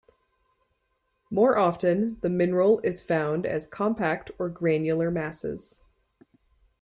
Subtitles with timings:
[1.29, 5.83] More often the mineral is found as compact or granular masses.